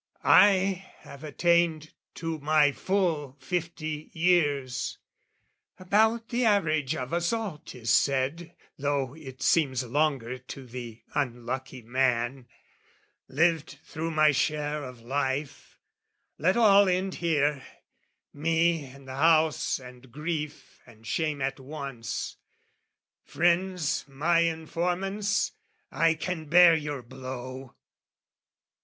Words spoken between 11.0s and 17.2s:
unlucky man)" Lived through my share of life; let all end